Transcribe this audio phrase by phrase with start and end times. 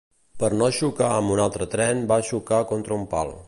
[0.43, 3.37] Per no xocar amb un altre tren, va xocar contra un pal.